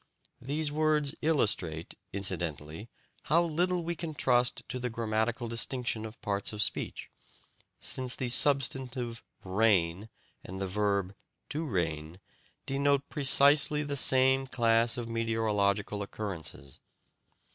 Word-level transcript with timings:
These 0.41 0.71
words 0.71 1.13
illustrate, 1.21 1.93
incidentally, 2.11 2.89
how 3.25 3.43
little 3.43 3.83
we 3.83 3.93
can 3.93 4.15
trust 4.15 4.63
to 4.69 4.79
the 4.79 4.89
grammatical 4.89 5.47
distinction 5.47 6.07
of 6.07 6.19
parts 6.21 6.51
of 6.51 6.63
speech, 6.63 7.11
since 7.79 8.15
the 8.15 8.27
substantive 8.29 9.21
"rain" 9.43 10.09
and 10.43 10.59
the 10.59 10.65
verb 10.65 11.13
"to 11.49 11.65
rain" 11.67 12.19
denote 12.65 13.09
precisely 13.09 13.83
the 13.83 13.95
same 13.95 14.47
class 14.47 14.97
of 14.97 15.07
meteorological 15.07 16.01
occurrences. 16.01 16.79